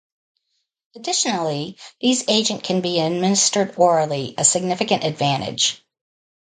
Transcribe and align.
Additionally, 0.95 1.77
these 1.99 2.27
agent 2.27 2.63
can 2.63 2.81
be 2.81 2.99
administered 2.99 3.75
orally, 3.77 4.33
a 4.35 4.43
significant 4.43 5.03
advantage. 5.03 5.85